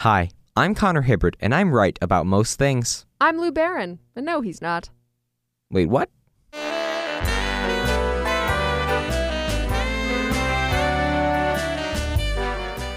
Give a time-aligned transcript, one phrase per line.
[0.00, 3.04] Hi, I'm Connor Hibbert, and I'm right about most things.
[3.20, 3.98] I'm Lou Barron.
[4.16, 4.88] And no, he's not.
[5.70, 6.08] Wait, what?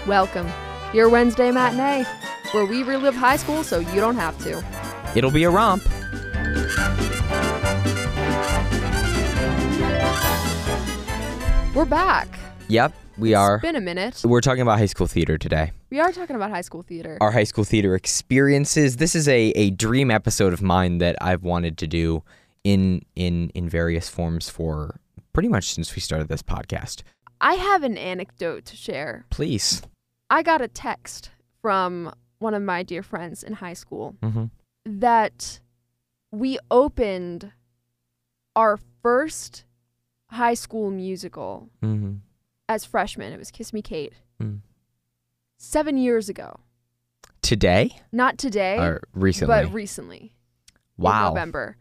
[0.06, 0.50] Welcome.
[0.94, 2.06] Your Wednesday matinee,
[2.52, 4.64] where we relive high school so you don't have to.
[5.14, 5.82] It'll be a romp.
[11.74, 12.38] We're back.
[12.68, 13.56] Yep, we are.
[13.56, 14.22] It's been a minute.
[14.24, 15.72] We're talking about high school theater today.
[15.90, 17.18] We are talking about high school theater.
[17.20, 18.96] Our high school theater experiences.
[18.96, 22.22] This is a, a dream episode of mine that I've wanted to do
[22.64, 24.98] in in in various forms for
[25.32, 27.02] pretty much since we started this podcast.
[27.40, 29.26] I have an anecdote to share.
[29.30, 29.82] Please.
[30.30, 34.44] I got a text from one of my dear friends in high school Mm-hmm.
[35.00, 35.60] that
[36.32, 37.52] we opened
[38.56, 39.64] our first
[40.30, 42.14] high school musical Mm-hmm.
[42.68, 43.32] As freshmen.
[43.32, 44.12] It was Kiss Me Kate.
[44.42, 44.60] Mm.
[45.56, 46.60] Seven years ago.
[47.42, 49.54] Today Not today, or recently?
[49.54, 50.32] but recently.
[50.96, 51.76] wow, November.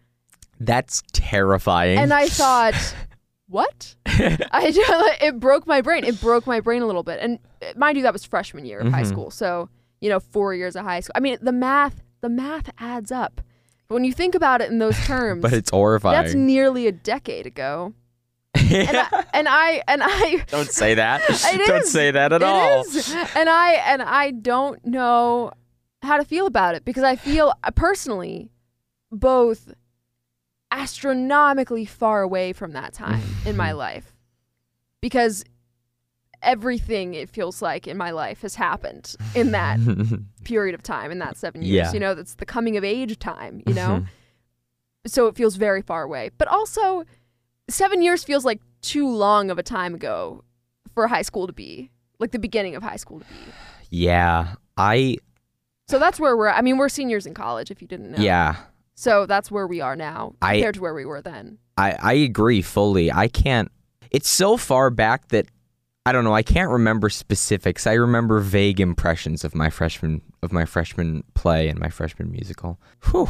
[0.60, 1.98] that's terrifying.
[1.98, 2.74] And I thought,
[3.48, 3.96] what?
[4.06, 4.92] I just,
[5.24, 6.04] it broke my brain.
[6.04, 7.20] It broke my brain a little bit.
[7.22, 9.08] And uh, mind you, that was freshman year of high Mhm.
[9.08, 9.32] school.
[9.32, 9.70] So,
[10.02, 11.14] you know, four years of high school.
[11.16, 13.40] I mean, the math, the math adds up.
[13.88, 16.22] But when you think about it in those terms, but it's horrifying.
[16.22, 17.94] that's nearly a decade ago.
[18.64, 21.22] And I, and I, and I, Don't say that.
[21.68, 21.92] Don't is.
[21.92, 22.82] say that at It all.
[22.82, 23.14] is.
[23.36, 25.52] And I and I don't know
[26.02, 28.50] how to feel about it because I feel uh, personally
[29.12, 29.74] both
[30.72, 34.16] astronomically far away from that time in my life.
[35.02, 35.44] Because
[36.42, 39.80] everything it feels like in my life has happened in that
[40.44, 41.74] period of time in that 7 years.
[41.88, 41.94] Yeah.
[41.94, 44.02] You know, that's the coming of age time, you know?
[44.04, 44.08] Mhm.
[45.06, 46.32] so it feels very far away.
[46.38, 47.04] But also,
[47.70, 50.44] seven years feels like too long of a time ago
[50.94, 53.36] for high school to be, like the beginning of high school to be.
[53.90, 55.18] yeah, I
[55.88, 56.50] So that's where we're.
[56.50, 58.22] I mean, we're seniors in college, if you didn't know.
[58.24, 58.56] yeah,
[58.96, 61.58] So that's where we are now I- compared to where we were then.
[61.78, 63.12] I I agree fully.
[63.12, 63.72] I can't.
[64.12, 65.48] It's so far back that
[66.06, 66.34] I don't know.
[66.36, 67.88] I can't remember specifics.
[67.88, 72.78] I remember vague impressions of my freshman of my freshman play and my freshman musical.
[73.12, 73.30] Whew,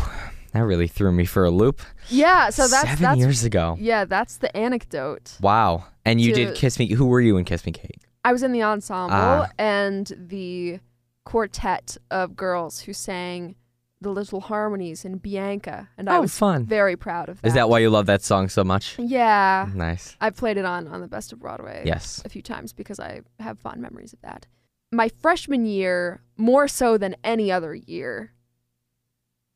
[0.54, 1.82] that really threw me for a loop.
[2.10, 2.50] Yeah.
[2.50, 3.78] So that's seven that's years ago.
[3.80, 4.06] yeah.
[4.06, 5.38] That's the anecdote.
[5.40, 5.86] Wow.
[6.06, 6.92] And you did Kiss Me.
[6.92, 8.02] Who were you in Kiss Me Kate?
[8.26, 9.50] I was in the ensemble Ah.
[9.60, 10.80] and the
[11.26, 13.56] quartet of girls who sang
[14.04, 16.66] the Little Harmonies and Bianca, and I oh, was fun.
[16.66, 17.48] very proud of that.
[17.48, 18.96] Is that why you love that song so much?
[19.00, 19.70] Yeah.
[19.74, 20.16] Nice.
[20.22, 22.22] I've played it on on the Best of Broadway Yes.
[22.24, 24.46] a few times because I have fond memories of that.
[24.92, 28.34] My freshman year, more so than any other year,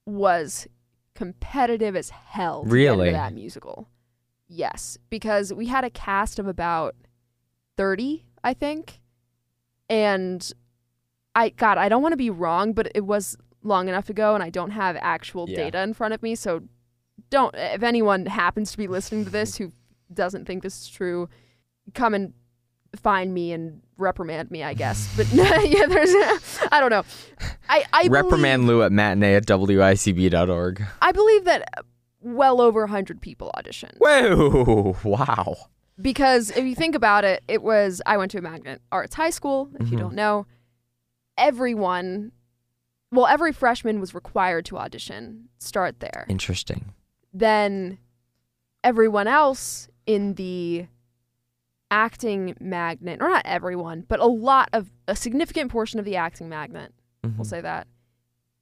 [0.06, 0.68] was
[1.14, 2.64] competitive as hell.
[2.64, 3.12] To get into Really?
[3.12, 3.90] that musical.
[4.48, 6.96] Yes, because we had a cast of about
[7.76, 9.02] thirty, I think,
[9.90, 10.52] and
[11.36, 13.38] I God, I don't want to be wrong, but it was
[13.68, 15.58] long enough ago, and I don't have actual Yeah.
[15.58, 16.62] data in front of me, so
[17.30, 17.54] don't.
[17.56, 19.72] If anyone happens to be listening to this who
[20.14, 21.30] doesn't think this is true,
[21.94, 22.34] come and
[22.96, 25.14] find me and reprimand me, I guess.
[25.18, 26.10] But yeah, there's
[26.72, 27.04] I don't know.
[27.70, 30.84] I I Reprimand believe, Lou at matinee at wicb.org.
[31.02, 31.68] I believe that
[32.22, 34.96] well over a hundred people auditioned Whoa!
[35.04, 35.56] Wow.
[36.02, 39.30] because if you think about it, it was I went to a magnet arts high
[39.30, 39.70] school.
[39.80, 40.02] If you Mhm.
[40.02, 40.46] don't know,
[41.38, 42.32] everyone,
[43.12, 45.50] well, every freshman was required to audition.
[45.60, 46.26] Start there.
[46.30, 46.94] Interesting.
[47.34, 47.98] then
[48.84, 50.88] everyone else in the
[51.92, 56.50] acting magnet, or not everyone, but a lot of a significant portion of the acting
[56.50, 57.38] magnet, Mhm.
[57.38, 57.88] we'll say that,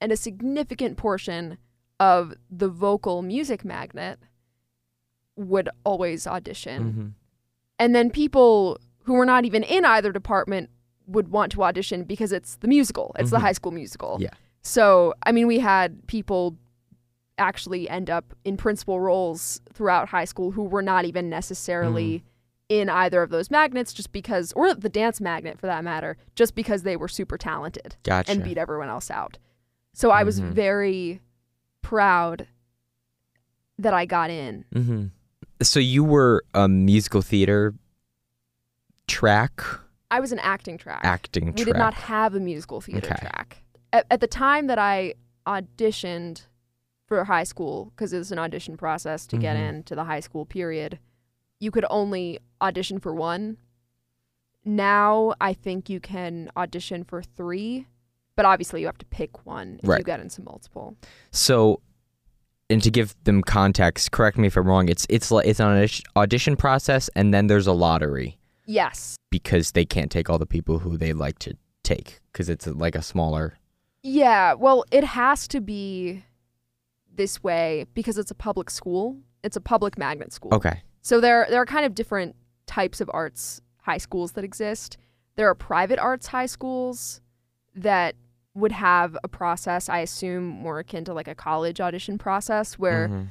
[0.01, 1.57] and a significant portion
[1.99, 4.19] of the vocal music magnet
[5.37, 6.93] would always audition.
[6.93, 7.11] Mhm.
[7.79, 10.69] And then people who were not even in either department
[11.07, 13.41] would want to audition because it's the musical, it's the Mhm.
[13.41, 14.17] high school musical.
[14.19, 14.29] Yeah.
[14.61, 16.57] So, I mean, we had people
[17.37, 22.23] actually end up in principal roles throughout high school who were not even necessarily
[22.69, 26.55] in either of those magnets just because, or the dance magnet for that matter, just
[26.55, 28.31] because they were super talented Gotcha.
[28.31, 29.37] and beat everyone else out.
[29.93, 30.51] So I was Mhm.
[30.51, 31.21] very
[31.83, 32.47] proud
[33.77, 34.65] that I got in.
[34.73, 35.05] hmm
[35.61, 37.75] So you were a musical theater
[39.07, 39.61] track
[40.11, 41.01] I was an acting track.
[41.03, 41.57] acting track.
[41.57, 43.15] we did not have a musical theater Okay.
[43.19, 43.63] track.
[43.91, 45.13] At, at the time that I
[45.47, 46.45] auditioned
[47.07, 49.69] for high school, because it was an audition process to get Mhm.
[49.69, 50.99] into the high school period,
[51.59, 53.57] you could only audition for one.
[54.63, 57.87] Now I think you can audition for three,
[58.35, 60.05] but obviously you have to pick one if you Right.
[60.05, 60.95] get into multiple.
[61.31, 61.81] So,
[62.69, 64.89] and to give them context, correct me if I'm wrong.
[64.89, 69.15] It's it's it's an audition process, and then there's a lottery Yes.
[69.31, 72.95] because they can't take all the people who they like to take because it's like
[72.95, 73.57] a smaller
[74.01, 76.23] Yeah, well, it has to be
[77.13, 79.17] this way because it's a public school.
[79.43, 80.53] It's a public magnet school.
[80.53, 80.81] Okay.
[81.01, 82.35] So there there are kind of different
[82.65, 84.97] types of arts high schools that exist.
[85.35, 87.21] There are private arts high schools
[87.75, 88.15] that
[88.55, 93.09] would have a process, I assume, more akin to like a college audition process where
[93.09, 93.27] Mhm.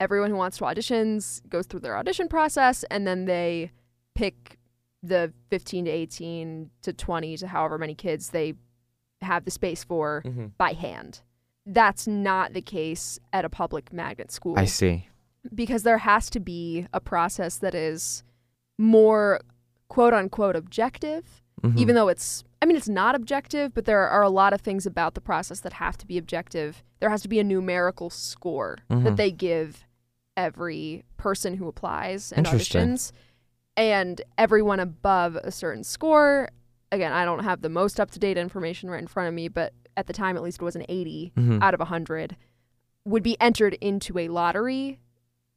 [0.00, 3.70] everyone who wants to auditions goes through their audition process and then they
[4.14, 4.58] pick
[5.02, 8.54] the 15 to 18 to 20 to however many kids they
[9.20, 10.52] have the space for Mhm.
[10.58, 11.20] by hand.
[11.66, 15.08] That's not the case at a public magnet school I see.
[15.54, 18.22] because there has to be a process that is
[18.78, 19.40] more
[19.88, 21.76] quote unquote objective, Mhm.
[21.78, 24.86] even though it's, I mean, it's not objective, but there are a lot of things
[24.86, 26.82] about the process that have to be objective.
[27.00, 29.04] There has to be a numerical score Mhm.
[29.04, 29.84] that they give
[30.36, 32.88] every person who applies and Interesting.
[32.94, 33.12] auditions.
[33.76, 36.48] And everyone above a certain score,
[36.90, 39.48] again, I don't have the most up to date information right in front of me,
[39.48, 41.62] but at the time at least it was an 80 Mhm.
[41.62, 42.36] out of 100
[43.04, 45.00] would be entered into a lottery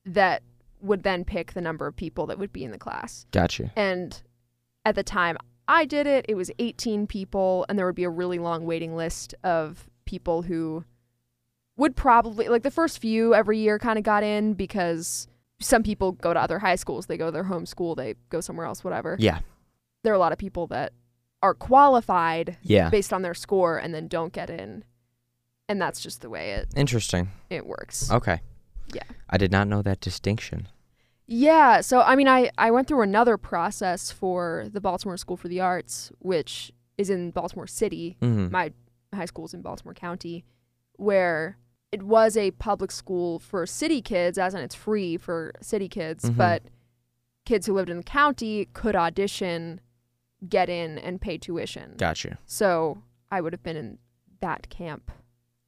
[0.06, 0.41] that
[0.81, 3.25] would then pick the number of people that would be in the class.
[3.31, 3.71] Gotcha.
[3.75, 4.21] And
[4.83, 8.09] at the time I did it, it was 18 people, and there would be a
[8.09, 10.85] really long waiting list of people who
[11.77, 15.27] would probably, like the first few every year kind of got in because
[15.65, 18.39] some people go to other high schools, they go to their home school, they go
[18.41, 19.17] somewhere else, whatever.
[19.19, 19.39] Yeah.
[20.03, 20.94] There are a lot of people that
[21.41, 22.89] are qualified Yeah.
[22.89, 24.83] based on their score and then don't get in.
[25.67, 27.29] And that's just the way it, Interesting.
[27.50, 28.12] it works.
[28.12, 28.41] Okay.
[28.94, 29.03] Yeah.
[29.29, 30.67] I did not know that distinction.
[31.27, 35.47] Yeah, so I mean, I, I went through another process for the Baltimore School for
[35.47, 38.15] the Arts, which is in Baltimore City.
[38.21, 38.51] Mhm.
[38.51, 38.71] My
[39.13, 40.45] high school's in Baltimore County,
[40.97, 41.57] where
[41.95, 46.25] it was a public school for city kids, as in it's free for city kids,
[46.25, 46.36] Mhm.
[46.38, 46.63] but
[47.45, 49.80] kids who lived in the county could audition,
[50.56, 51.94] get in, and pay tuition.
[51.97, 52.38] Gotcha.
[52.45, 52.97] So
[53.31, 53.97] I would have been in
[54.42, 55.12] that camp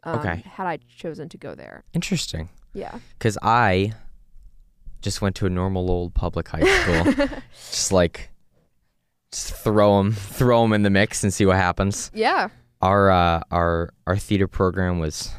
[0.03, 0.43] um, Okay.
[0.57, 1.83] had I chosen to go there.
[1.93, 2.49] Interesting.
[2.73, 2.99] Yeah.
[3.17, 3.93] Because I
[5.01, 7.27] just went to a normal old public high school.
[7.51, 8.29] just like,
[9.31, 12.11] just throw them, throw them in the mix and see what happens.
[12.13, 12.49] yeah.
[12.79, 15.31] Our uh, our our theater program was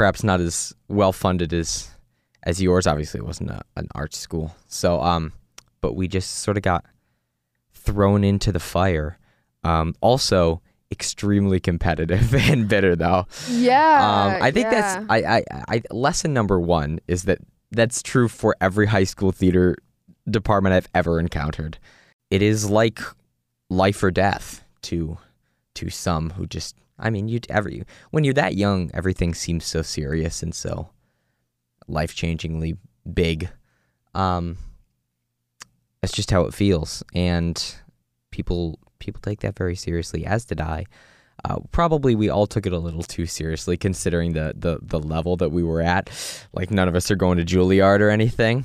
[0.00, 1.90] perhaps not as well funded as
[2.44, 2.86] as yours.
[2.86, 4.56] Obviously, it wasn't a, an art school.
[4.66, 5.34] So, um,
[5.82, 6.86] but we just sort of got
[7.74, 9.18] thrown into the fire.
[9.62, 13.26] Um, also extremely competitive and bitter though.
[13.50, 14.36] Yeah.
[14.38, 14.70] Um, I think yeah.
[14.70, 19.32] that's I, I I lesson number one is that that's true for every high school
[19.32, 19.76] theater
[20.30, 21.76] department I've ever encountered.
[22.30, 23.00] It is like
[23.68, 25.18] life or death to
[25.74, 29.82] to some who just I mean you every when you're that young everything seems so
[29.82, 30.90] serious and so
[31.88, 32.76] life changingly
[33.12, 33.48] big.
[34.14, 34.58] Um,
[36.00, 37.62] that's just how it feels, and
[38.30, 40.86] people people take that very seriously, as did I.
[41.44, 45.36] Uh, probably we all took it a little too seriously, considering the, the the level
[45.36, 46.10] that we were at.
[46.52, 48.64] Like none of us are going to Juilliard or anything.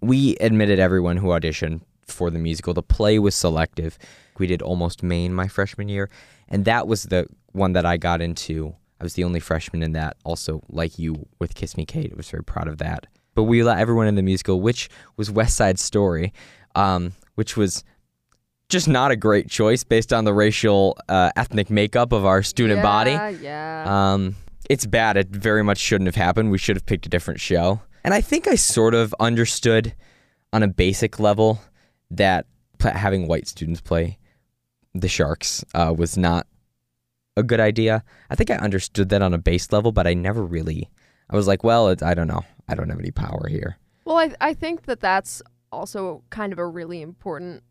[0.00, 2.74] We admitted everyone who auditioned for the musical.
[2.74, 3.98] The play was selective.
[4.38, 6.10] We did almost Maine my freshman year,
[6.48, 8.74] and that was the one that I got into.
[9.00, 10.16] I was the only freshman in that.
[10.24, 13.06] Also, like you with Kiss Me Kate, I was very proud of that.
[13.34, 16.32] But we let everyone in the musical, which was West Side Story,
[16.74, 17.82] um, which was
[18.68, 22.82] just not a great choice based on the racial uh, ethnic makeup of our student
[22.82, 23.10] body.
[23.12, 24.12] Yeah, yeah.
[24.12, 24.36] Um,
[24.70, 25.16] it's bad.
[25.16, 26.50] It very much shouldn't have happened.
[26.50, 27.80] We should have picked a different show.
[28.04, 29.94] And I think I sort of understood
[30.52, 31.60] on a basic level
[32.10, 32.46] that
[32.80, 34.18] having white students play
[34.94, 36.46] the Sharks uh, was not
[37.36, 38.04] a good idea.
[38.30, 40.90] I think I understood that on a base level, but I never really.
[41.30, 42.44] I was like, well, it's, I don't know.
[42.68, 43.78] I don't have any power here.
[44.04, 47.62] Well, I I think that that's also kind of a really important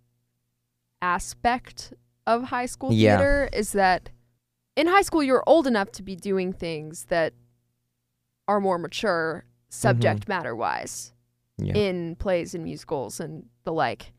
[1.01, 1.93] aspect
[2.25, 3.17] of high school Yeah.
[3.17, 4.09] theater is that
[4.75, 7.33] in high school you're old enough to be doing things that
[8.47, 10.31] are more mature subject mm-hmm.
[10.31, 11.13] matter wise
[11.57, 11.75] Yeah.
[11.75, 14.13] in plays and musicals and the like.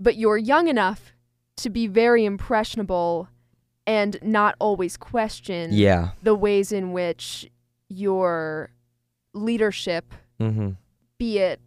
[0.00, 1.12] But you're young enough
[1.56, 3.28] to be very impressionable
[3.86, 6.10] and not always question yeah.
[6.22, 7.50] the ways in which
[7.88, 8.70] your
[9.32, 10.70] leadership Mm-hmm.
[11.18, 11.60] be it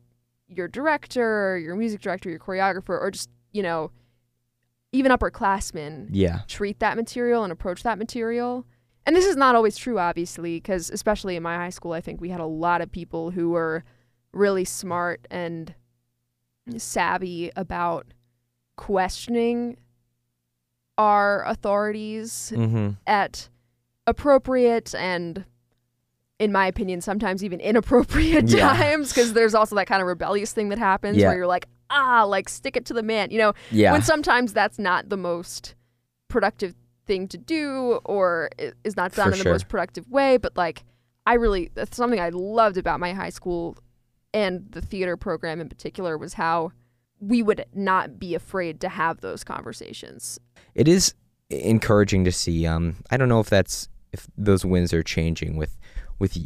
[0.50, 3.92] your director, or your music director, your choreographer, or just, you know,
[4.94, 6.40] even upperclassmen Yeah.
[6.48, 8.66] treat that material and approach that material.
[9.06, 12.20] And this is not always true, obviously, because especially in my high school, I think
[12.22, 13.84] we had a lot of people who were
[14.34, 15.74] really smart and
[16.78, 18.08] savvy about
[18.76, 19.78] questioning
[20.98, 22.90] our authorities Mm-hmm.
[23.06, 23.50] at
[24.06, 25.46] appropriate and
[26.40, 28.70] in my opinion sometimes even inappropriate Yeah.
[28.76, 31.28] times because there's also that kind of rebellious thing that happens Yeah.
[31.28, 33.92] where you're like ah like stick it to the man you know Yeah.
[33.92, 35.76] when sometimes that's not the most
[36.30, 36.74] productive
[37.06, 38.50] thing to do or
[38.84, 39.52] is not done For in the sure.
[39.54, 40.36] most productive way.
[40.36, 40.84] But like,
[41.26, 43.78] I really, that's something I loved about my high school
[44.34, 46.74] and the theater program in particular was how
[47.22, 50.38] we would not be afraid to have those conversations.
[50.78, 51.14] It is
[51.50, 52.66] encouraging to see.
[52.68, 55.76] Um, I don't know if that's if those winds are changing with
[56.20, 56.38] with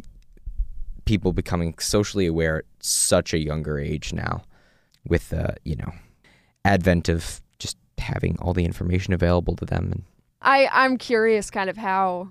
[1.04, 4.42] people becoming socially aware at such a younger age now,
[5.06, 5.92] with the you know
[6.64, 9.90] advent of just having all the information available to them.
[9.92, 10.02] And
[10.40, 12.30] I I'm curious kind of how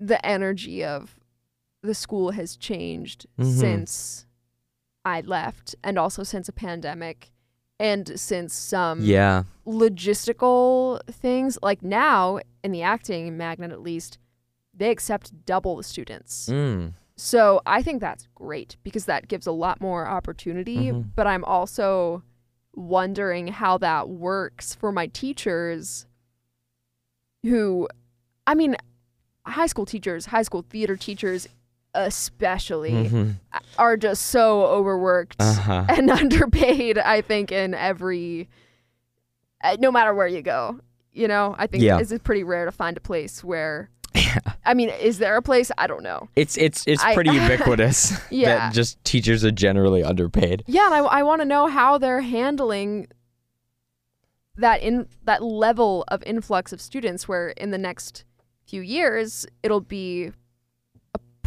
[0.00, 1.14] the energy of
[1.82, 3.58] the school has changed Mhm.
[3.60, 4.26] since
[5.04, 7.30] I left and also since a pandemic
[7.80, 14.18] and since some yeah, logistical things like now in the acting magnet at least
[14.74, 16.48] they accept double the students.
[16.48, 16.92] mm.
[17.16, 20.92] So I think that's great because that gives a lot more opportunity.
[20.92, 21.10] Mhm.
[21.16, 22.22] But I'm also
[22.76, 26.06] wondering how that works for my teachers
[27.42, 27.88] who,
[28.46, 28.76] I mean,
[29.44, 31.48] high school teachers, high school theater teachers,
[32.06, 33.34] especially, Mhm.
[33.76, 35.84] are just so overworked uh-huh.
[35.88, 38.48] and underpaid, I think, in every,
[39.64, 40.80] uh, no matter where you go.
[41.12, 41.98] You know, I think Yeah.
[41.98, 44.38] it's pretty rare to find a place where, yeah.
[44.64, 45.72] I mean, is there a place?
[45.76, 46.28] I don't know.
[46.36, 48.54] It's it's it's I- pretty ubiquitous Yeah.
[48.68, 50.62] that just teachers are generally underpaid.
[50.66, 53.08] Yeah, and I, I want to know how they're handling
[54.56, 58.24] that in that level of influx of students where in the next
[58.66, 60.30] few years it'll be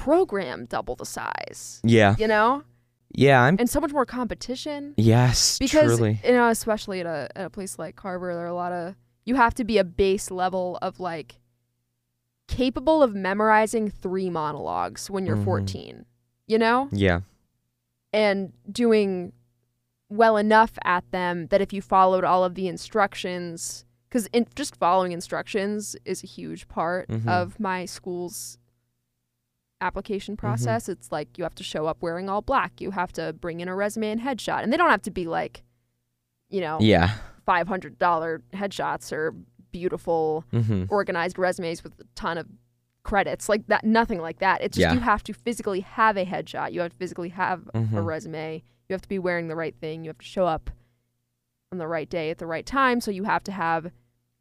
[0.01, 2.63] program double the size, Yeah, you know?
[3.13, 6.20] yeah, I'm And so much more competition yes, because truly.
[6.25, 8.96] you know, especially at a at a place like Carver, there are a lot of
[9.25, 11.38] you have to be a base level of like
[12.48, 15.46] capable of memorizing three monologues when you're Mhm.
[15.46, 16.05] 14,
[16.48, 16.89] you know?
[16.91, 17.22] Yeah,
[18.12, 19.34] and doing
[20.10, 24.75] well enough at them that if you followed all of the instructions because in, just
[24.75, 27.29] following instructions is a huge part Mhm.
[27.29, 28.58] of my school's
[29.82, 30.46] application Mm-hmm.
[30.46, 33.60] process it's like you have to show up wearing all black you have to bring
[33.60, 35.64] in a resume and headshot and they don't have to be like
[36.50, 37.16] you know yeah.
[37.48, 37.98] $500
[38.54, 39.34] headshots or
[39.72, 40.84] beautiful Mm-hmm.
[40.90, 42.48] organized resumes with a ton of
[43.04, 44.94] credits like that nothing like that it's just Yeah.
[44.94, 48.06] you have to physically have a headshot you have to physically have a Mhm.
[48.06, 50.70] resume you have to be wearing the right thing you have to show up
[51.72, 53.92] on the right day at the right time so you have to have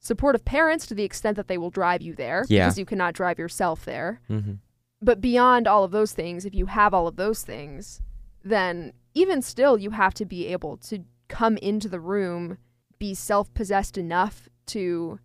[0.00, 2.66] supportive parents to the extent that they will drive you there Yeah.
[2.66, 4.54] because you cannot drive yourself there Mm-hmm.
[5.02, 8.00] But beyond all of those things if you have all of those things
[8.44, 12.58] then even still you have to be able to come into the room
[12.98, 15.18] be self-possessed enough to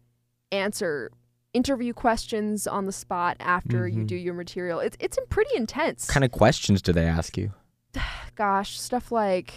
[0.52, 1.12] answer
[1.54, 4.08] interview questions on the spot after you Mhm.
[4.08, 7.54] do your material it's it's pretty intense kind of questions do they ask you?
[8.36, 9.54] gosh stuff like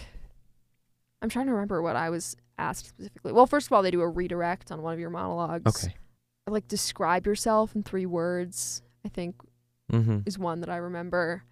[1.21, 4.01] i'm trying to remember what i was asked specifically well first of all they do
[4.01, 5.93] a redirect on one of your monologues Okay.
[6.47, 9.35] like describe yourself in three words i think
[9.91, 10.19] Mm-hmm.
[10.25, 11.43] is one that I remember.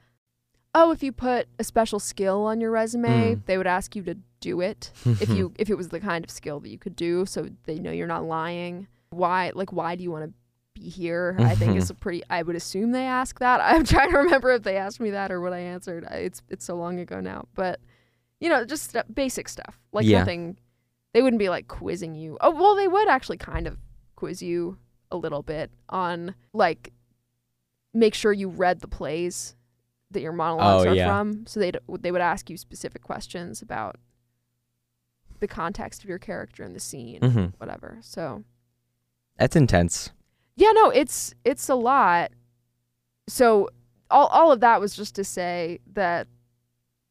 [0.75, 3.45] Oh, if you put a special skill on your resume, Mm.
[3.45, 6.29] they would ask you to do it if you if it was the kind of
[6.29, 8.87] skill that you could do so they know you're not lying.
[9.09, 10.33] Why like why do you want to
[10.79, 11.35] be here?
[11.39, 13.59] I think is a pretty I would assume they ask that.
[13.63, 16.05] I'm trying to remember if they asked me that or what I answered.
[16.11, 17.79] It's it's so long ago now, but
[18.39, 19.79] you know, just stu- basic stuff.
[19.91, 20.19] Like Yeah.
[20.19, 20.57] nothing
[21.13, 22.37] they wouldn't be like quizzing you.
[22.41, 23.77] Oh, well they would actually kind of
[24.15, 24.77] quiz you
[25.09, 26.91] a little bit on like
[27.97, 29.55] make sure you read the plays
[30.11, 31.07] that your monologues Oh, are yeah.
[31.07, 31.45] from.
[31.47, 33.97] So they they would ask you specific questions about
[35.39, 37.45] the context of your character in the scene, Mm-hmm.
[37.57, 37.97] whatever.
[38.01, 38.43] So
[39.37, 40.11] That's intense.
[40.55, 42.31] yeah, no, it's it's a lot.
[43.27, 43.69] So
[44.09, 46.27] all all of that was just to say that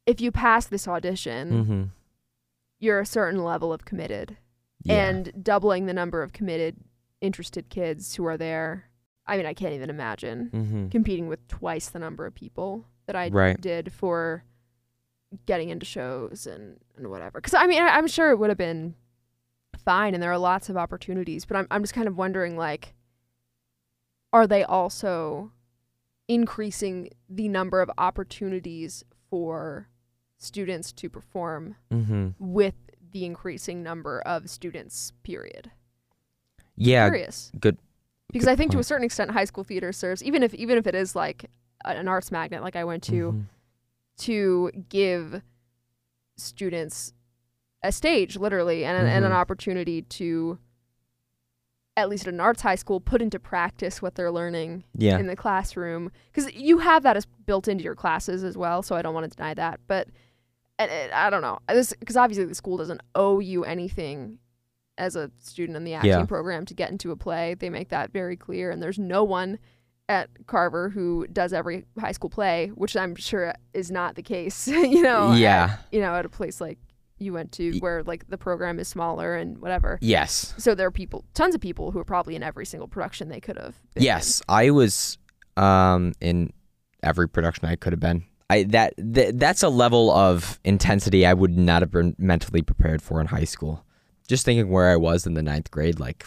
[0.05, 1.83] if you pass this audition, Mm-hmm.
[2.79, 4.37] you're a certain level of committed.
[4.83, 5.07] Yeah.
[5.09, 6.77] and doubling the number of committed
[7.19, 8.86] interested kids who are there
[9.27, 10.87] i mean i can't even imagine mm-hmm.
[10.89, 13.59] competing with twice the number of people that i Right.
[13.59, 14.43] did for
[15.45, 18.57] getting into shows and, and whatever because i mean I, i'm sure it would have
[18.57, 18.95] been
[19.77, 22.93] fine and there are lots of opportunities but I'm, I'm just kind of wondering like
[24.33, 25.51] are they also
[26.27, 29.87] increasing the number of opportunities for
[30.37, 32.29] students to perform Mm-hmm.
[32.39, 32.75] with
[33.11, 35.71] the increasing number of students period
[36.75, 37.07] Yeah.
[37.09, 37.77] curious Good.
[38.31, 40.85] Because i think to a certain extent high school theater serves even if even if
[40.87, 41.49] it is like
[41.85, 43.43] an arts magnet like i went to Mhm.
[44.17, 45.41] to give
[46.37, 47.13] students
[47.83, 49.35] a stage literally and, an and an Mhm.
[49.35, 50.57] opportunity to
[51.95, 55.17] at least at an arts high school put into practice what they're learning Yeah.
[55.17, 58.95] in the classroom because you have that as built into your classes as well so
[58.95, 60.07] i don't want to deny that but
[60.79, 64.37] and, and i don't know this because obviously the school doesn't owe you anything
[64.97, 66.25] as a student in the acting Yeah.
[66.25, 67.53] program to get into a play.
[67.53, 69.59] They make that very clear, and there's no one
[70.09, 74.67] at Carver who does every high school play, which I'm sure is not the case.
[74.67, 75.77] you know, at- yeah.
[75.91, 76.79] you know, at a place like
[77.19, 79.97] you went to where like the program is smaller and whatever.
[80.01, 80.53] Yes.
[80.57, 83.39] So there are people, tons of people who are probably in every single production they
[83.41, 83.75] could have.
[83.95, 84.05] Been in.
[84.05, 85.17] Yes, I was
[85.57, 86.53] um, in
[87.03, 88.23] every production I could have been.
[88.49, 93.01] I that th- that's a level of intensity I would not have been mentally prepared
[93.01, 93.83] for in high school.
[94.27, 96.25] Just thinking where I was in the ninth grade, like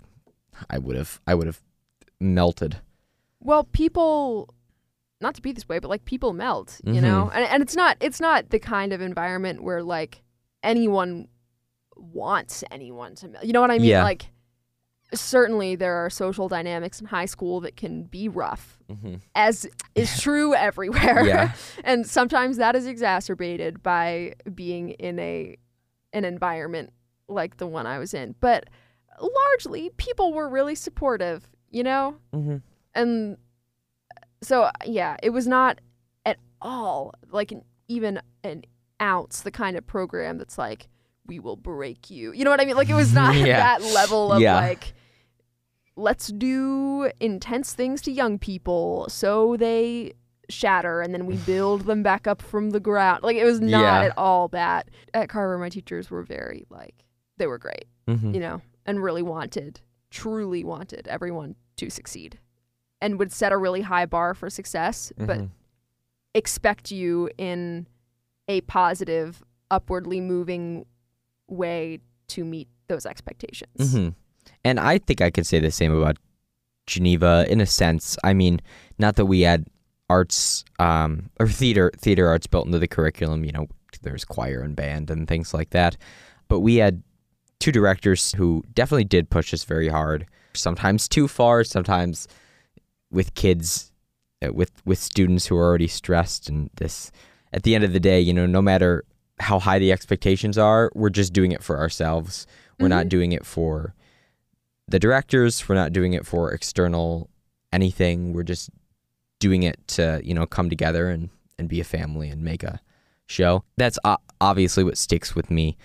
[0.69, 1.61] I would have, I would have
[2.21, 2.79] melted.
[3.41, 4.55] Well, people,
[5.21, 7.03] not to be this way, but like people melt, you Mhm.
[7.03, 10.23] know, and and it's not it's not the kind of environment where like
[10.63, 11.29] anyone
[11.97, 13.45] wants anyone to melt.
[13.45, 13.89] You know what I mean?
[13.89, 14.03] Yeah.
[14.03, 14.31] Like
[15.13, 19.17] certainly there are social dynamics in high school that can be rough, Mm-hmm.
[19.35, 21.25] as is true everywhere.
[21.27, 21.53] Yeah.
[21.85, 25.57] and sometimes that is exacerbated by being in a
[26.13, 26.93] an environment
[27.31, 28.35] like the one I was in.
[28.41, 28.65] But
[29.21, 32.17] largely people were really supportive, you know?
[32.35, 32.57] Mm-hmm.
[32.95, 33.37] and
[34.43, 35.81] so yeah it was not
[36.25, 38.63] at all like an, even an
[39.03, 40.89] ounce the kind of program that's like
[41.27, 43.59] we will break you you know what i mean like it was not Yeah.
[43.79, 44.55] that level of Yeah.
[44.57, 44.95] like
[45.97, 50.15] let's do intense things to young people so they
[50.49, 53.83] shatter and then we build them back up from the ground like it was not
[53.83, 54.03] Yeah.
[54.05, 57.05] at all that at carver my teachers were very like
[57.41, 58.35] they were great Mm-hmm.
[58.35, 59.81] you know, and really wanted,
[60.11, 62.39] truly wanted everyone to succeed
[63.01, 65.47] and would set a really high bar for success, but Mm-hmm.
[66.35, 67.87] expect you in
[68.49, 70.87] a positive, upwardly moving
[71.49, 73.93] way to meet those expectations.
[73.93, 74.09] hmm
[74.65, 76.17] And I think I could say the same about
[76.87, 78.17] Geneva in a sense.
[78.25, 78.61] I mean,
[78.99, 79.67] not that we had
[80.09, 83.45] arts um, or theater theater arts built into the curriculum.
[83.45, 83.67] You know,
[84.03, 85.97] there's choir and band and things like that,
[86.49, 87.03] but we had
[87.61, 90.27] two directors who definitely did push us very hard.
[90.55, 91.63] Sometimes too far.
[91.63, 92.27] Sometimes
[93.13, 93.93] with kids,
[94.45, 97.13] uh, with with students who are already stressed and this.
[97.53, 99.05] At the end of the day, you know, no matter
[99.39, 102.47] how high the expectations are, we're just doing it for ourselves.
[102.79, 103.11] We're not Mhm.
[103.11, 103.95] doing it for
[104.89, 105.69] the directors.
[105.69, 107.29] We're not doing it for external
[107.73, 108.33] anything.
[108.33, 108.71] We're just
[109.39, 112.81] doing it to, you know, come together and, and be a family and make a
[113.27, 113.65] show.
[113.77, 113.99] That's
[114.41, 115.77] obviously what sticks with me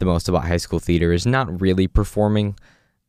[0.00, 2.56] the most about high school theater is not really performing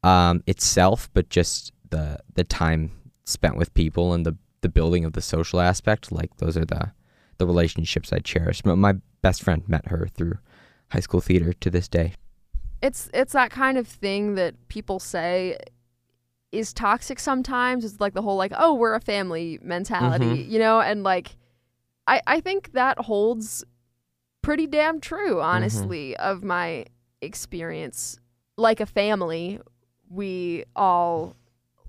[0.03, 2.91] um, itself, but just the the time
[3.25, 6.11] spent with people and the, the building of the social aspect.
[6.11, 6.91] Like those are the
[7.39, 8.63] the relationships I cherish.
[8.63, 10.37] My- My best friend met her through
[10.91, 12.13] high school theater to this day.
[12.81, 15.57] It's it's that kind of thing that people say
[16.51, 17.85] is toxic sometimes.
[17.85, 21.35] It's like the whole like, oh, we're a family mentality, you know, and like
[22.07, 23.63] I I think that holds
[24.41, 25.45] pretty damn true, mm-hmm.
[25.45, 26.85] honestly, of my
[27.21, 28.19] experience.
[28.57, 29.59] Like a family,
[30.09, 31.35] we all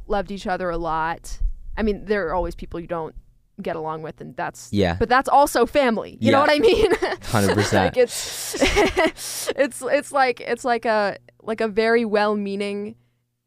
[0.07, 1.41] loved each other a lot.
[1.77, 3.15] I mean, there are always people you don't
[3.61, 6.17] get along with and that's Yeah, but that's also family.
[6.21, 6.91] You know what I mean?
[7.25, 7.85] hundred percent.
[7.85, 12.97] like it's it's it's like it's like a like a very well-meaning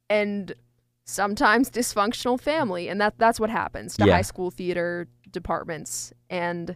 [0.09, 0.53] and
[1.05, 4.13] sometimes dysfunctional family and that that's what happens to Yeah.
[4.13, 6.75] high school theater departments and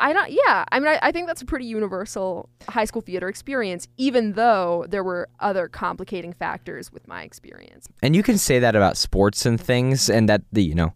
[0.00, 3.28] I don't yeah I mean I, I think that's a pretty universal high school theater
[3.28, 7.88] experience even though there were other complicating factors with my experience.
[8.02, 10.94] And you can say that about sports and things and that the you know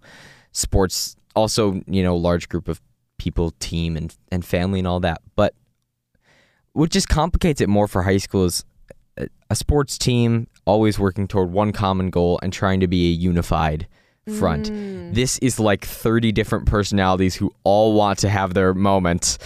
[0.53, 2.81] sports also you know large group of
[3.19, 5.21] people team and and family and all that.
[5.35, 5.55] But
[6.73, 8.65] what just complicates it more for high school is
[9.17, 13.12] a, a sports team always working toward one common goal and trying to be a
[13.12, 13.87] unified
[14.39, 15.15] front Mm.
[15.15, 19.39] this is like 30 different personalities who all want to have their moment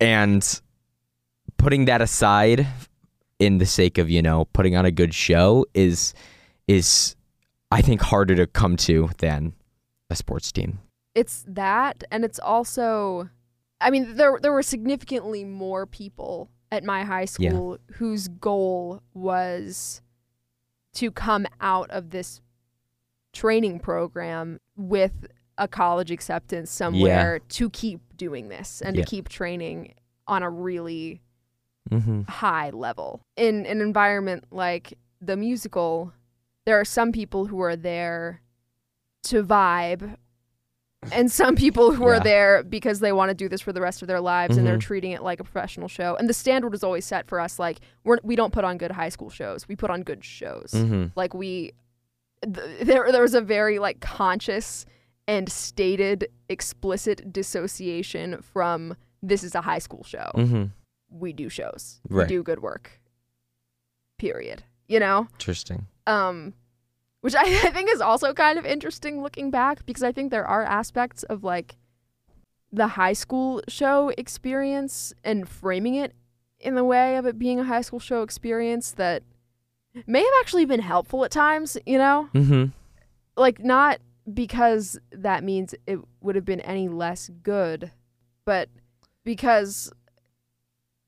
[0.00, 0.60] and
[1.58, 2.66] putting that aside
[3.38, 6.14] in the sake of you know putting on a good show is
[6.66, 7.14] is
[7.70, 9.52] i think harder to come to than
[10.08, 10.78] a sports team
[11.14, 13.28] it's that and it's also
[13.80, 17.50] I mean there there were significantly more people at my high Yeah.
[17.50, 20.00] school whose goal was
[20.94, 22.40] to come out of this
[23.36, 25.26] training program with
[25.58, 29.04] a college acceptance somewhere to keep doing this and Yeah.
[29.04, 29.94] to keep training
[30.26, 31.20] on a really
[31.90, 32.22] mm-hmm.
[32.22, 33.20] high level.
[33.36, 36.12] In an environment like the musical,
[36.64, 38.40] there are some people who are there
[39.24, 40.16] to vibe
[41.12, 44.02] and some people who are there because they want to do this for the rest
[44.02, 44.80] of their lives and they're Mhm.
[44.80, 46.16] treating it like a professional show.
[46.16, 48.90] And the standard is always set for us like we're we don't put on good
[48.92, 49.68] high school shows.
[49.68, 50.72] We put on good shows.
[50.74, 51.06] Mm-hmm.
[51.14, 51.72] Like we
[52.54, 54.86] th- there there was a very like conscious
[55.28, 60.64] and stated explicit dissociation from this is a high school show Mm-hmm.
[61.10, 62.00] we do shows.
[62.08, 62.28] Right.
[62.28, 63.00] We do good work.
[64.18, 64.62] Period.
[64.88, 65.26] you know?
[65.34, 65.86] Interesting.
[66.06, 66.54] Um,
[67.22, 70.46] which I, I think is also kind of interesting looking back because I think there
[70.46, 71.76] are aspects of like
[72.72, 76.12] the high school show experience and framing it
[76.60, 79.22] in the way of it being a high school show experience that
[80.06, 82.28] may have actually been helpful at times, you know?
[82.34, 82.66] Mm-hmm.
[83.36, 84.00] Like, not
[84.32, 87.92] because that means it would have been any less good,
[88.44, 88.68] but
[89.24, 89.92] because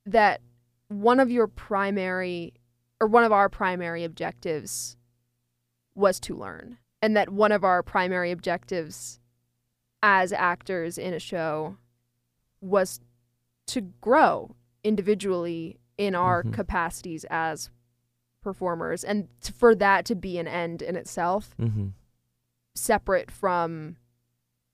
[0.07, 0.41] that
[0.89, 2.55] one of your primary
[3.01, 4.97] or one of our primary objectives
[5.95, 9.21] was to learn and that one of our primary objectives
[10.03, 11.77] as actors in a show
[12.61, 13.01] was
[13.67, 16.53] to grow individually in our Mhm.
[16.55, 17.71] capacities as
[18.41, 21.89] performers and t- for that to be an end in itself Mm-hmm.
[22.75, 23.97] separate from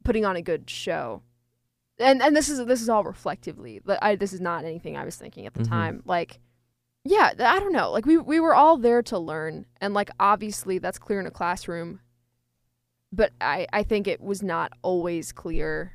[0.05, 1.22] putting on a good show.
[1.98, 3.81] And and this is this is all reflectively.
[4.03, 5.68] I this is not anything I was thinking at the Mhm.
[5.68, 6.03] time.
[6.05, 6.40] Like
[7.05, 7.90] yeah, I don't know.
[7.90, 11.31] Like we we were all there to learn and like obviously that's clear in a
[11.31, 12.00] classroom.
[13.12, 15.92] But I I think it was not always clear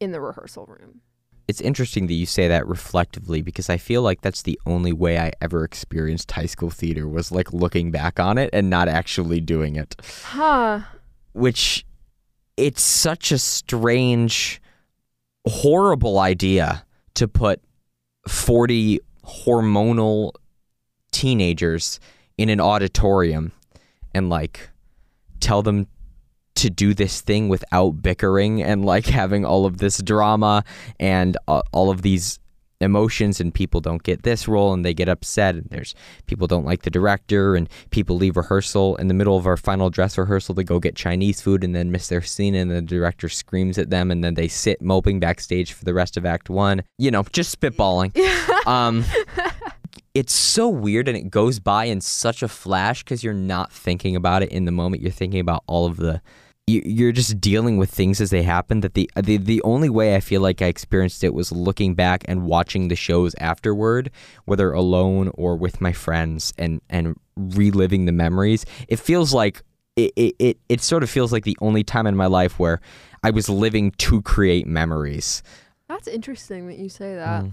[0.00, 1.02] in the rehearsal room.
[1.50, 5.18] It's interesting that you say that reflectively because I feel like that's the only way
[5.18, 9.40] I ever experienced high school theater was like looking back on it and not actually
[9.40, 9.96] doing it.
[10.26, 10.82] Huh.
[11.32, 11.84] Which
[12.56, 14.62] it's such a strange
[15.44, 16.84] horrible idea
[17.14, 17.60] to put
[18.28, 20.30] 40 hormonal
[21.10, 21.98] teenagers
[22.38, 23.50] in an auditorium
[24.14, 24.70] and like
[25.40, 25.88] tell them
[26.60, 30.62] to do this thing without bickering and like having all of this drama
[30.98, 32.38] and uh, all of these
[32.82, 35.94] emotions and people don't get this role and they get upset and there's
[36.26, 39.90] people don't like the director and people leave rehearsal in the middle of our final
[39.90, 43.28] dress rehearsal to go get Chinese food and then miss their scene and the director
[43.28, 46.82] screams at them and then they sit moping backstage for the rest of act 1
[46.98, 48.16] you know just spitballing.
[48.66, 49.04] Um
[50.14, 54.16] it's so weird and it goes by in such a flash because you're not thinking
[54.16, 55.02] about it in the moment.
[55.02, 56.20] You're thinking about all of the
[56.84, 60.20] you're just dealing with things as they happen that the, the the only way i
[60.20, 64.10] feel like i experienced it was looking back and watching the shows afterward
[64.44, 69.62] whether alone or with my friends and and reliving the memories it feels like
[69.96, 72.80] it, it, it, it sort of feels like the only time in my life where
[73.22, 75.42] i was living to create memories
[75.88, 77.42] That's interesting that you say that.
[77.44, 77.52] Mm.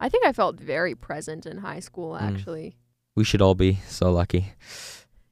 [0.00, 2.76] I think I felt very present in high school actually.
[3.14, 4.52] we should all be so lucky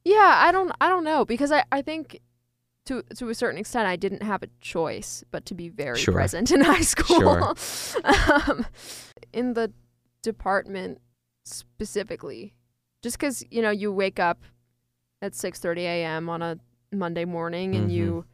[0.04, 2.20] Yeah, I don't I don't know because I, I think
[2.86, 6.14] to to a certain extent I didn't have a choice but to be very Sure.
[6.14, 7.54] present in high school.
[7.56, 8.00] Sure.
[8.04, 8.66] um,
[9.32, 9.72] in the
[10.22, 11.00] department
[11.44, 12.54] specifically.
[13.02, 14.42] Just cuz you know you wake up
[15.22, 16.28] at 6:30 a.m.
[16.28, 16.58] on a
[16.92, 17.94] Monday morning and Mhm.
[17.94, 18.24] you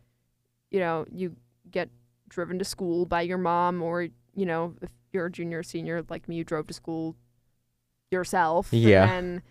[0.70, 1.36] you know you
[1.70, 1.88] get
[2.28, 4.02] driven to school by your mom or
[4.34, 7.14] you know if you're a junior or senior like me you drove to school
[8.10, 9.10] yourself Yeah.
[9.12, 9.42] and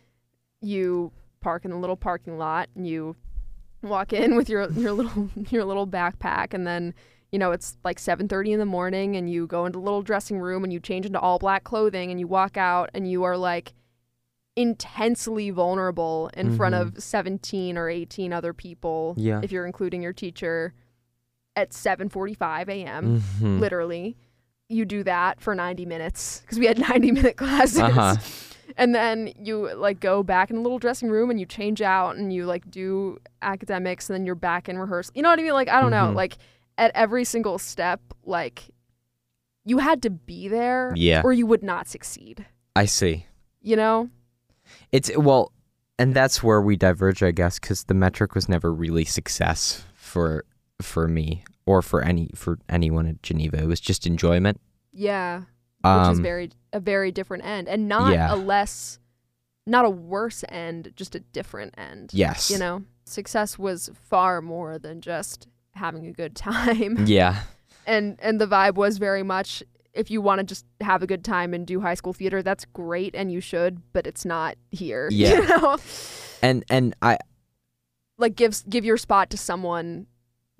[0.62, 3.16] you park in the little parking lot and you
[3.82, 6.94] walk in with your your little your little backpack and then
[7.32, 10.40] you know it's like 7:30 in the morning and you go into the little dressing
[10.40, 13.38] room and you change into all black clothing and you walk out and you are
[13.38, 13.74] like
[14.58, 16.82] intensely vulnerable in front Mhm.
[16.98, 19.40] of 17 or 18 other people Yeah.
[19.42, 20.74] if you're including your teacher
[21.56, 23.22] at 7:45 a.m.
[23.42, 23.60] Mhm.
[23.60, 24.18] literally
[24.70, 28.16] you do that for 90 minutes because we had 90 minute classes Uh-huh.
[28.78, 32.16] and then you like go back in the little dressing room and you change out
[32.16, 35.42] and you like do academics and then you're back in rehearsal you know what i
[35.42, 36.16] mean like i don't know Mhm.
[36.16, 36.38] like
[36.78, 38.70] at every single step like
[39.66, 41.22] you had to be there Yeah.
[41.24, 43.26] or you would not succeed I see.
[43.62, 44.10] you know
[44.92, 45.52] It's well,
[46.00, 50.46] and that's where we diverge, I guess, because the metric was never really success for
[50.82, 53.58] for me or for any for anyone at Geneva.
[53.64, 54.60] It was just enjoyment.
[54.94, 55.44] yeah
[55.84, 58.34] which is Um, very a very different end and not yeah.
[58.34, 59.00] a less
[59.66, 62.50] not a worse end just a different end yes.
[62.50, 67.44] you know success was far more than just having a good time Yeah.
[67.86, 69.64] and and the vibe was very much
[69.94, 72.64] if you want to just have a good time and do high school theater that's
[72.66, 75.36] great and you should but it's not here Yeah.
[75.36, 75.78] you know
[76.42, 77.18] And and I
[78.18, 80.08] like give give your spot to someone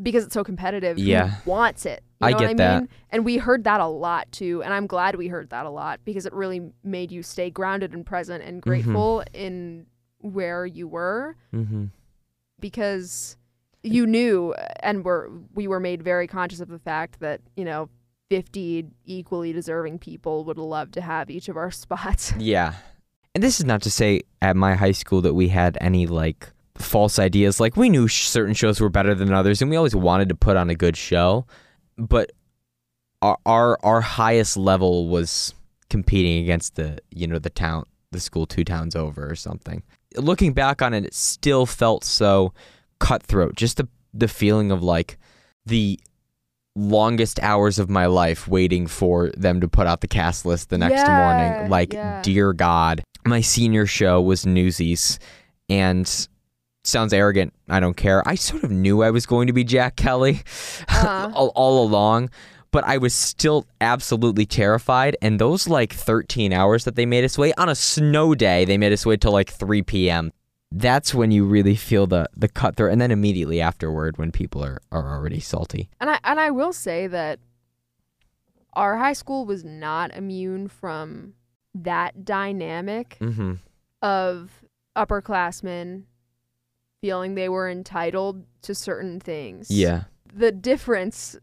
[0.02, 1.36] because it's so competitive Yeah.
[1.46, 2.80] wants it you I know get what I that.
[2.82, 2.90] mean?
[3.10, 4.62] And we heard that a lot too.
[4.64, 7.94] And I'm glad we heard that a lot because it really made you stay grounded
[7.94, 8.50] and present Mm-hmm.
[8.50, 9.88] and grateful in
[10.20, 11.86] where you were mm-hmm.
[12.60, 13.38] because
[13.84, 17.90] you knew and were we were made very conscious of the fact that, you know,
[18.30, 22.34] 50 equally deserving people would love to have each of our spots.
[22.38, 22.76] Yeah.
[23.34, 26.50] And this is not to say at my high school that we had any like
[26.84, 27.60] false ideas.
[27.60, 30.36] Like we knew sh- certain shows were better than others, and we always wanted to
[30.36, 31.46] put on a good show.
[31.98, 32.32] But
[33.22, 35.54] our our, our highest level was
[35.90, 39.84] competing against the you know the town the school two towns over or something.
[40.18, 42.54] Looking back on it, it still felt so
[43.00, 43.56] cutthroat.
[43.56, 45.18] Just the the feeling of like
[45.66, 46.00] the
[46.76, 50.78] longest hours of my life waiting for them to put out the cast list the
[50.78, 51.18] next Yeah,
[51.52, 51.70] morning.
[51.70, 52.22] Like, yeah.
[52.22, 53.04] dear God.
[53.26, 55.20] My senior show was Newsies
[55.70, 56.28] and
[56.84, 57.54] sounds arrogant.
[57.70, 58.28] I don't care.
[58.28, 60.42] I sort of knew I was going to be Jack Kelly
[60.90, 61.32] Uh-huh.
[61.36, 62.30] all, all along,
[62.72, 65.16] but I was still absolutely terrified.
[65.22, 68.78] And those like 13 hours that they made us wait on a snow day, they
[68.78, 70.32] made us wait till like 3 p.m.
[70.74, 74.82] That's when you really feel the the cutthroat, and then immediately afterward, when people are,
[74.90, 75.90] are already salty.
[76.00, 77.40] And I and I will say that
[78.74, 81.34] our high school was not immune from
[81.76, 83.56] that dynamic Mm-hmm.
[84.02, 84.50] of
[84.96, 86.04] upperclassmen
[87.02, 89.70] feeling they were entitled to certain things.
[89.72, 90.04] Yeah.
[90.34, 91.36] The difference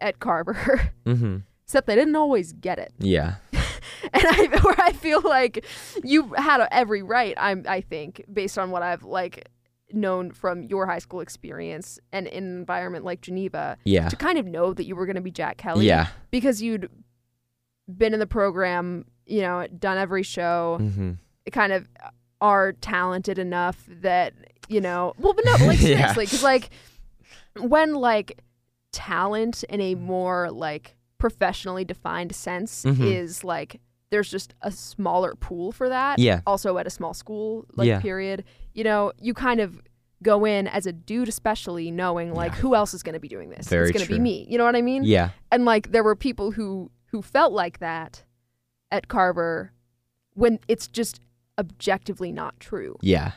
[0.00, 1.38] at Carver, Mm-hmm.
[1.64, 2.92] except they didn't always get it.
[2.98, 3.36] Yeah.
[4.12, 5.64] And I where I feel like
[6.04, 9.48] you had every right, I'm I think, based on what I've like
[9.92, 14.08] known from your high school experience and in an environment like Geneva, Yeah.
[14.08, 15.86] to kind of know that you were going to be Jack Kelly.
[15.86, 16.08] Yeah.
[16.30, 16.88] because you'd
[17.92, 21.12] been in the program, you know, done every show, Mm-hmm.
[21.52, 21.88] kind of
[22.40, 24.32] are talented enough that,
[24.68, 26.70] you know, well, but no, like seriously, because like
[27.58, 28.40] when like
[28.92, 33.00] talent in a more like professionally defined sense Mhm.
[33.04, 36.18] is like there's just a smaller pool for that.
[36.18, 36.40] Yeah.
[36.46, 38.00] Also at a small school, like Yeah.
[38.00, 39.80] period, you know, you kind of
[40.22, 42.58] go in as a dude, especially knowing like Yeah.
[42.58, 43.68] who else is going to be doing this.
[43.68, 44.46] Very it's going to be me.
[44.48, 45.04] You know what I mean?
[45.04, 45.30] Yeah.
[45.52, 48.24] and like there were people who who felt like that
[48.90, 49.72] at Carver
[50.34, 51.20] when it's just
[51.58, 53.32] objectively not true Yeah.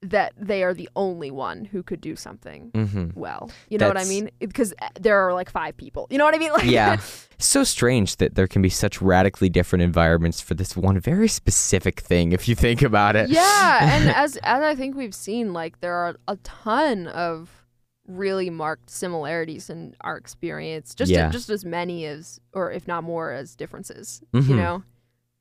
[0.00, 3.18] That they are the only one who could do something Mm-hmm.
[3.18, 3.50] well.
[3.68, 4.30] You know what I mean?
[4.38, 6.06] Because there are like five people.
[6.10, 6.52] You know what I mean?
[6.58, 6.98] Like Yeah.
[7.38, 11.98] so strange that there can be such radically different environments for this one very specific
[12.00, 13.28] thing if you think about it.
[13.28, 17.64] yeah, and as as I think we've seen, like there are a ton of
[18.06, 20.94] really marked similarities in our experience.
[20.94, 21.28] Just Yeah.
[21.30, 24.22] just as many as, or if not more, as differences.
[24.32, 24.48] Mhm.
[24.48, 24.82] You know,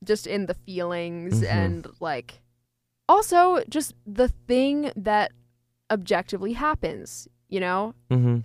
[0.03, 1.47] just in the feelings Mhm.
[1.49, 2.41] and like,
[3.09, 5.31] also just the thing that
[5.91, 7.27] objectively happens.
[7.49, 8.39] You know, Mm-hmm.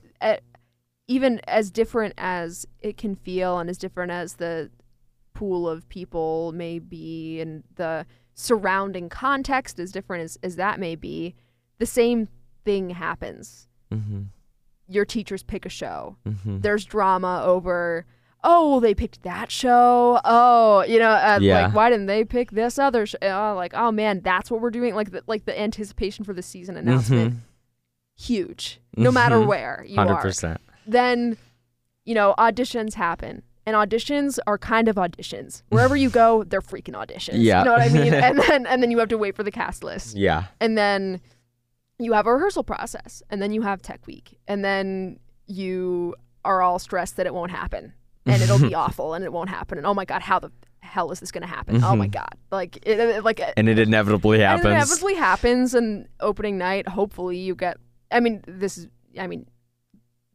[1.09, 4.70] even as different as it can feel and as different as the
[5.35, 10.94] pool of people may be and the surrounding context as different as, as that may
[10.94, 11.35] be
[11.79, 12.29] the same
[12.64, 14.22] thing happens Mm-hmm.
[14.88, 16.61] your teachers pick a show Mm-hmm.
[16.61, 18.07] there's drama over
[18.44, 21.66] oh they picked that show oh you know uh, Yeah.
[21.66, 24.70] like why didn't they pick this other show oh, like oh man that's what we're
[24.70, 27.37] doing like the, like the anticipation for the season announcement
[28.16, 29.46] huge no matter Mhm.
[29.46, 30.61] where you Hundred are percent.
[30.87, 31.37] then
[32.05, 36.94] you know auditions happen and auditions are kind of auditions wherever you go they're freaking
[36.94, 37.61] auditions Yeah.
[37.61, 39.50] you know what i mean and then and then you have to wait for the
[39.52, 40.44] cast list Yeah.
[40.61, 41.20] and then
[41.98, 46.61] you have a rehearsal process and then you have tech week and then you are
[46.61, 47.92] all stressed that it won't happen
[48.26, 51.11] and it'll be awful and it won't happen and oh my god how the hell
[51.11, 52.12] is this going to happen oh my Mhm.
[52.12, 54.66] god like it, it- like And it inevitably happens.
[54.66, 57.78] it inevitably happens, and opening night, hopefully you get.
[58.11, 58.88] I mean, this is.
[59.18, 59.46] I mean,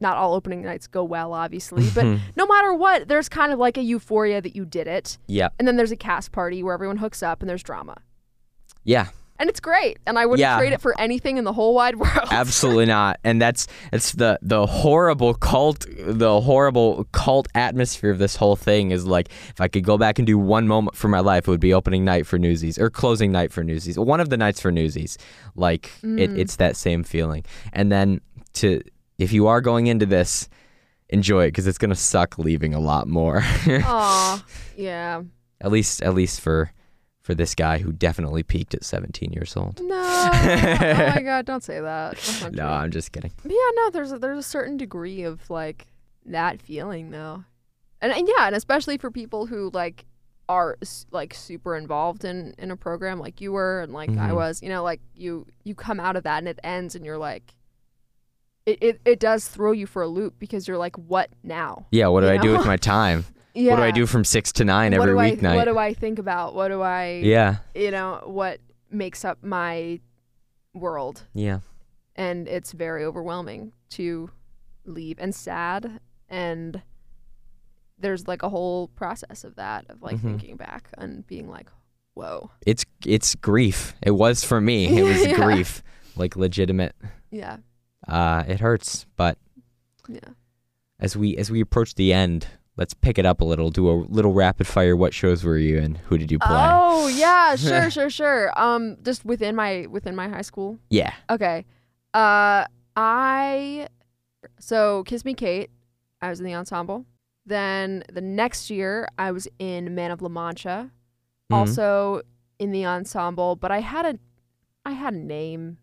[0.00, 2.04] not all opening nights go well, obviously, but
[2.36, 5.54] no matter what, there's kind of like a euphoria that you did it, Yep.
[5.58, 7.96] and then there's a cast party where everyone hooks up and there's drama,
[8.84, 9.08] Yeah.
[9.38, 10.58] And it's great, and I wouldn't Yeah.
[10.58, 12.28] trade it for anything in the whole wide world.
[12.30, 13.18] Absolutely not.
[13.24, 18.90] And that's it's the the horrible cult the horrible cult atmosphere of this whole thing
[18.90, 21.50] is like if I could go back and do one moment for my life it
[21.50, 23.98] would be opening night for Newsies or closing night for Newsies.
[23.98, 25.18] One of the nights for Newsies.
[25.54, 26.38] Like it, Mm.
[26.38, 27.44] it's that same feeling.
[27.72, 28.20] And then
[28.54, 28.80] to
[29.18, 30.48] if you are going into this
[31.10, 33.42] enjoy it cuz it's going to suck leaving a lot more.
[33.68, 34.44] Aw,
[34.76, 35.22] yeah.
[35.60, 36.70] at least at least for
[37.28, 39.82] for this guy who definitely peaked at 17 years old.
[39.82, 39.96] No.
[40.32, 42.14] oh my god, don't say that.
[42.44, 42.62] No, true.
[42.62, 43.30] I'm just kidding.
[43.42, 45.88] But yeah, no, there's a, there's a certain degree of like
[46.24, 47.44] that feeling though,
[48.00, 50.06] and, and yeah, and especially for people who like
[50.48, 50.78] are
[51.10, 54.34] like super involved in in a program like you were and like I Mhm.
[54.36, 57.18] was, you know, like you you come out of that and it ends and you're
[57.18, 57.52] like,
[58.64, 61.84] it it, it does throw you for a loop because you're like, what now?
[61.90, 63.26] Yeah, what do You I do with my time?
[63.58, 63.72] Yeah.
[63.72, 65.56] What do I do from 6 to 9 what every do I, weeknight?
[65.56, 66.54] What do I think about?
[66.54, 67.20] What do I?
[67.24, 70.00] Yeah, You know what makes up my
[70.74, 71.24] world?
[71.34, 71.60] yeah,
[72.14, 74.30] and it's very overwhelming to
[74.84, 76.82] leave and sad and
[77.98, 80.22] there's like a whole process of that of like Mhm.
[80.22, 81.68] thinking back and being like
[82.14, 83.94] whoa it's it's grief.
[84.02, 84.98] It was for me.
[84.98, 85.36] It was Yeah.
[85.36, 85.82] grief,
[86.16, 86.94] like legitimate.
[87.30, 87.58] yeah
[88.06, 89.36] Uh, it hurts, but
[90.08, 90.30] yeah
[91.00, 92.46] as we as we approach the end,
[92.78, 93.70] let's pick it up a little.
[93.70, 94.96] Do a little rapid fire.
[94.96, 95.96] What shows were you in?
[96.06, 96.48] Who did you play?
[96.50, 98.58] Oh yeah, sure, sure, sure.
[98.58, 100.78] Um, just within my within my high school.
[100.88, 101.12] Yeah.
[101.28, 101.66] Okay.
[102.14, 102.64] Uh,
[102.96, 103.88] I
[104.58, 105.70] so Kiss Me Kate.
[106.22, 107.04] I was in the ensemble.
[107.46, 110.90] Then the next year, I was in Man of La Mancha,
[111.50, 111.56] Mhm.
[111.56, 112.22] also
[112.58, 113.56] in the ensemble.
[113.56, 114.18] But I had a,
[114.84, 115.78] I had a name.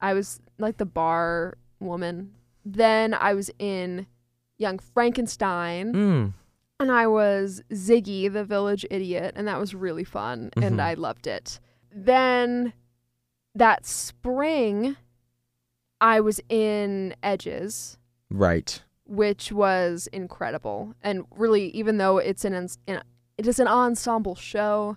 [0.00, 2.34] I was like the bar woman.
[2.64, 4.06] Then I was in
[4.58, 6.32] Young Frankenstein, Mm.
[6.80, 10.80] and I was Ziggy, the village idiot, and that was really fun, and Mhm.
[10.80, 11.60] I loved it.
[11.90, 12.72] Then
[13.54, 14.96] that spring,
[16.00, 17.98] I was in Edges,
[18.30, 18.82] Right.
[19.04, 23.02] which was incredible, and really, even though it's an, an
[23.36, 24.96] it is an ensemble show,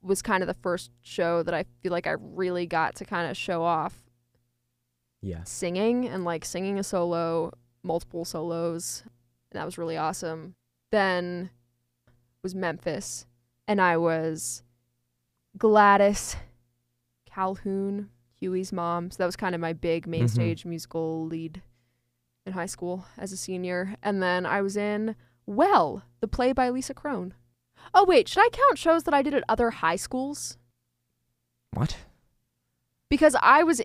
[0.00, 3.28] was kind of the first show that I feel like I really got to kind
[3.28, 4.04] of show off
[5.20, 5.50] Yes.
[5.50, 7.50] singing and like singing a solo,
[7.84, 9.02] multiple solos,
[9.52, 10.54] and that was really awesome.
[10.90, 11.50] Then
[12.42, 13.26] was Memphis,
[13.68, 14.62] and I was
[15.56, 16.36] Gladys
[17.26, 19.10] Calhoun, Huey's mom.
[19.10, 20.30] So that was kind of my big main Mhm.
[20.30, 21.62] stage musical lead
[22.46, 23.96] in high school as a senior.
[24.02, 25.16] And then I was in
[25.46, 27.34] Well, the play by Lisa Kron.
[27.92, 30.56] Oh wait, should I count shows that I did at other high schools?
[31.72, 31.96] What?
[33.10, 33.80] because I was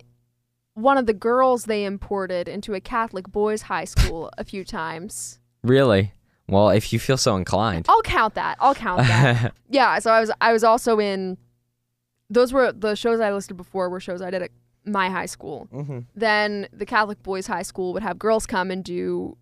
[0.81, 5.39] one of the girls they imported into a Catholic boys' high school a few times.
[5.63, 6.13] Really?
[6.47, 7.85] Well, if you feel so inclined.
[7.87, 8.57] I'll count that.
[8.59, 9.53] I'll count that.
[9.69, 11.37] yeah, so I was I was also in
[12.29, 14.51] those were the shows I listed before were shows I did at
[14.85, 15.67] my high school.
[15.71, 15.99] mm-hmm.
[16.15, 19.37] Then the Catholic boys' high school would have girls come and do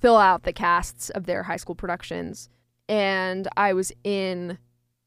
[0.00, 2.48] fill out the casts of their high school productions.
[2.88, 4.58] And I was in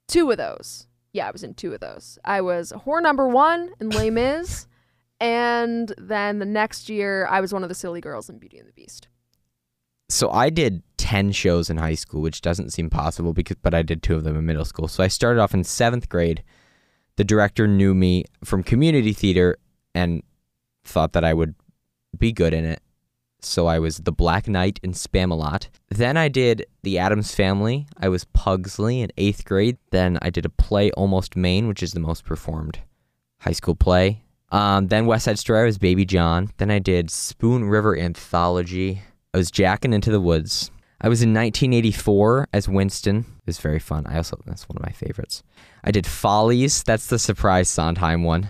[0.08, 0.88] two of those.
[1.14, 2.18] Yeah, I was in two of those.
[2.24, 4.68] I was whore number one in Les Mis,
[5.22, 8.68] and then the next year I was one of the silly girls in Beauty and
[8.68, 9.08] the Beast.
[10.10, 13.84] So I did 10 shows in high school, which doesn't seem possible because but I
[13.84, 14.88] did two of them in middle school.
[14.88, 16.44] So I started off in 7th grade.
[17.16, 19.58] The director knew me from community theater
[19.94, 20.24] and
[20.84, 21.54] thought that I would
[22.18, 22.82] be good in it.
[23.42, 25.70] So I was the Black Knight in Spamalot.
[25.90, 27.88] Then I did The Addams Family.
[27.98, 29.78] I was Pugsley in 8th grade.
[29.92, 32.80] Then I did a play Almost Maine, which is the most performed
[33.40, 34.24] high school play.
[34.52, 36.52] Um, then West Side Story I was Baby John.
[36.58, 39.02] Then I did Spoon River Anthology.
[39.34, 40.72] I was Jack in Into the Woods.
[41.00, 43.20] I was in 1984 as Winston.
[43.20, 44.06] It was very fun.
[44.08, 45.42] I also that's one of my favorites.
[45.84, 46.84] I did Follies.
[46.84, 48.50] That's the surprise Sondheim one.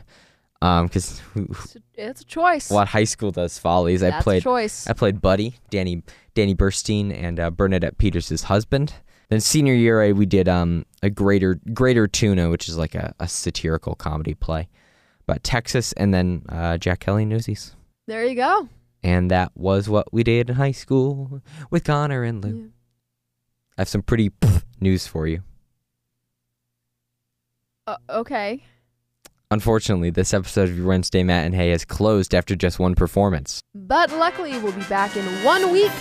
[0.62, 2.70] Um, because It's a, it's a choice.
[2.70, 4.04] what high school does Follies?
[4.04, 4.86] I played a choice.
[4.88, 6.04] I played Buddy, Danny
[6.36, 8.94] Danny Burstein, and uh, Bernadette Peters' husband.
[9.30, 13.14] Then senior year, I, we did um, a greater Greater Tuna, which is like a,
[13.20, 14.68] a satirical comedy play
[15.28, 17.76] about Texas, and then uh, Jack Kelly Newsies.
[18.08, 18.68] There you go.
[19.04, 22.56] And that was what we did in high school with Connor and Lou.
[22.56, 22.68] Yeah.
[23.78, 24.32] I have some pretty
[24.80, 25.44] news for you.
[27.88, 28.64] Uh, okay.
[29.50, 33.62] Unfortunately, this episode of your Wednesday Hay has closed after just one performance.
[33.76, 35.92] But luckily, we'll be back in one week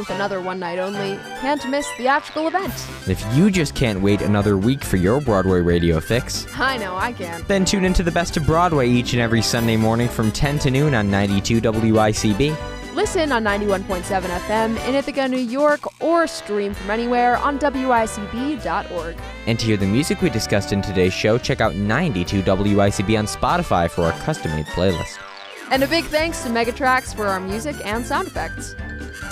[0.00, 2.72] with another one night only, can't miss theatrical event.
[3.06, 7.12] If you just can't wait another week for your Broadway radio fix, I know, I
[7.12, 7.44] can.
[7.46, 10.70] then tune into the best of Broadway each and every Sunday morning from 10 to
[10.70, 12.56] noon on 92 WICB.
[12.94, 19.16] Listen on 91.7 FM in Ithaca, New York, or stream from anywhere on WICB.org.
[19.46, 23.26] And to hear the music we discussed in today's show, check out 92 WICB on
[23.26, 25.19] Spotify for our custom made playlist.
[25.70, 28.74] And a big thanks to Megatrax for our music and sound effects.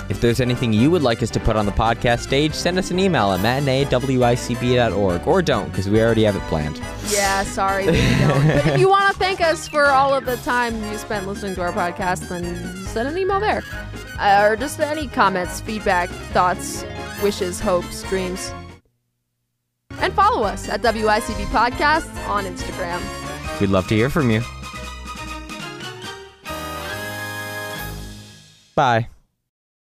[0.09, 2.89] If there's anything you would like us to put on the podcast stage, send us
[2.89, 5.27] an email at matinee at wicb.org.
[5.27, 6.77] Or don't, because we already have it planned.
[7.09, 8.47] Yeah, sorry, but don't.
[8.47, 11.55] But if you want to thank us for all of the time you spent listening
[11.55, 12.43] to our podcast, then
[12.87, 13.61] send an email there.
[14.17, 16.83] Uh, or just any comments, feedback, thoughts,
[17.21, 18.51] wishes, hopes, dreams.
[19.99, 23.01] And follow us at WICB Podcasts on Instagram.
[23.59, 24.41] We'd love to hear from you.
[28.79, 29.09] Bye.